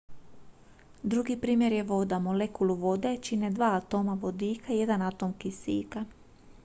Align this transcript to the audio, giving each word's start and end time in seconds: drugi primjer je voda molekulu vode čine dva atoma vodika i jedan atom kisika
drugi 1.01 1.35
primjer 1.41 1.71
je 1.73 1.83
voda 1.91 2.19
molekulu 2.29 2.75
vode 2.85 3.13
čine 3.27 3.49
dva 3.59 3.69
atoma 3.83 4.17
vodika 4.25 4.73
i 4.73 4.77
jedan 4.81 5.01
atom 5.13 5.33
kisika 5.45 6.05